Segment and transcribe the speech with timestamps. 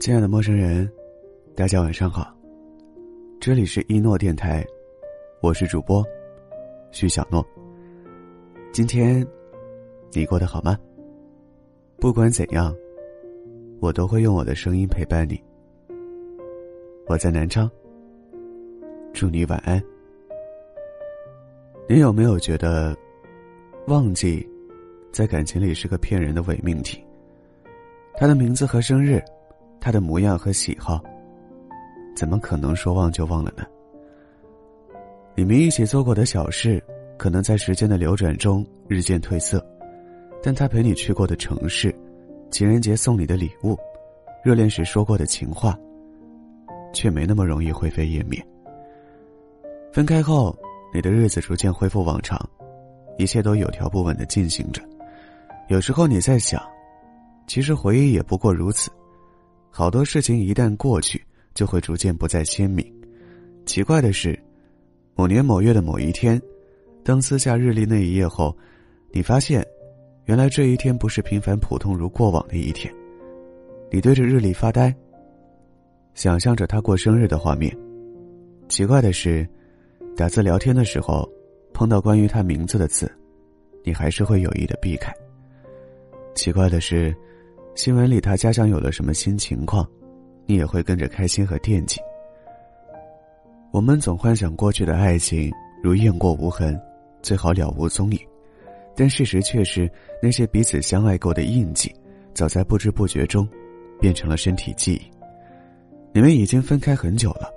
[0.00, 0.88] 亲爱的陌生人，
[1.56, 2.32] 大家晚上好。
[3.40, 4.64] 这里是一诺电台，
[5.42, 6.04] 我是主播
[6.92, 7.44] 徐小诺。
[8.72, 9.26] 今天
[10.12, 10.78] 你过得好吗？
[11.98, 12.72] 不管怎样，
[13.80, 15.42] 我都会用我的声音陪伴你。
[17.08, 17.68] 我在南昌，
[19.12, 19.82] 祝你晚安。
[21.88, 22.96] 你有没有觉得，
[23.88, 24.48] 忘记
[25.10, 27.04] 在感情里是个骗人的伪命题？
[28.14, 29.20] 他的名字和生日。
[29.80, 31.02] 他的模样和喜好，
[32.16, 33.64] 怎么可能说忘就忘了呢？
[35.36, 36.82] 你们一起做过的小事，
[37.16, 39.64] 可能在时间的流转中日渐褪色，
[40.42, 41.94] 但他陪你去过的城市，
[42.50, 43.78] 情人节送你的礼物，
[44.42, 45.78] 热恋时说过的情话，
[46.92, 48.44] 却没那么容易灰飞烟灭。
[49.92, 50.56] 分开后，
[50.92, 52.38] 你的日子逐渐恢复往常，
[53.16, 54.82] 一切都有条不紊的进行着。
[55.68, 56.60] 有时候你在想，
[57.46, 58.90] 其实回忆也不过如此。
[59.70, 61.24] 好多事情一旦过去，
[61.54, 62.84] 就会逐渐不再鲜明。
[63.64, 64.38] 奇怪的是，
[65.14, 66.40] 某年某月的某一天，
[67.04, 68.56] 当撕下日历那一页后，
[69.12, 69.64] 你发现，
[70.24, 72.92] 原来这一天不是平凡普通如过往的一天。
[73.90, 74.94] 你对着日历发呆，
[76.14, 77.74] 想象着他过生日的画面。
[78.68, 79.48] 奇怪的是，
[80.16, 81.28] 打字聊天的时候，
[81.72, 83.10] 碰到关于他名字的字，
[83.84, 85.12] 你还是会有意的避开。
[86.34, 87.14] 奇怪的是。
[87.78, 89.88] 新闻里他家乡有了什么新情况，
[90.46, 92.00] 你也会跟着开心和惦记。
[93.70, 95.48] 我们总幻想过去的爱情
[95.80, 96.76] 如雁过无痕，
[97.22, 98.18] 最好了无踪影，
[98.96, 99.88] 但事实却是
[100.20, 101.94] 那些彼此相爱过的印记，
[102.34, 103.48] 早在不知不觉中，
[104.00, 105.02] 变成了身体记忆。
[106.12, 107.48] 你们已经分开很久了，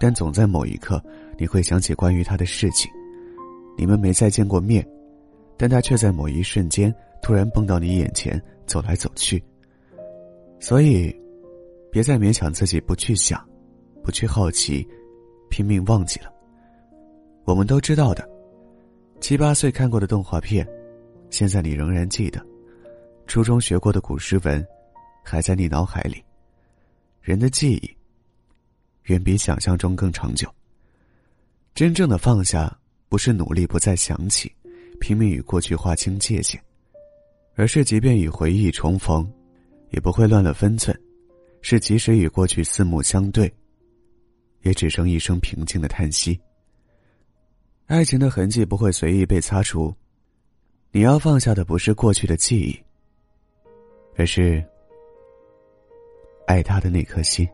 [0.00, 1.00] 但总在某一刻，
[1.38, 2.90] 你会想起关于他的事情。
[3.78, 4.84] 你们没再见过面，
[5.56, 8.42] 但他却在某一瞬间突然蹦到你眼前。
[8.66, 9.42] 走来走去，
[10.58, 11.14] 所以，
[11.90, 13.42] 别再勉强自己不去想，
[14.02, 14.86] 不去好奇，
[15.50, 16.32] 拼命忘记了。
[17.44, 18.28] 我们都知道的，
[19.20, 20.66] 七八岁看过的动画片，
[21.30, 22.40] 现在你仍然记得；
[23.26, 24.66] 初中学过的古诗文，
[25.22, 26.22] 还在你脑海里。
[27.20, 27.96] 人的记忆，
[29.04, 30.48] 远比想象中更长久。
[31.74, 32.74] 真正的放下，
[33.08, 34.50] 不是努力不再想起，
[35.00, 36.62] 拼命与过去划清界限。
[37.56, 39.24] 而是，即便与回忆重逢，
[39.90, 40.92] 也不会乱了分寸；
[41.62, 43.52] 是即使与过去四目相对，
[44.62, 46.38] 也只剩一声平静的叹息。
[47.86, 49.94] 爱情的痕迹不会随意被擦除，
[50.90, 52.76] 你要放下的不是过去的记忆，
[54.16, 54.64] 而是
[56.46, 57.48] 爱他的那颗心。